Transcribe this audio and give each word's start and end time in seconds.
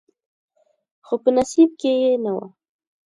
خو 1.05 1.15
په 1.23 1.29
نصیب 1.37 1.69
کې 1.79 1.91
یې 2.01 2.11
نه 2.23 2.31
و. 2.35 2.37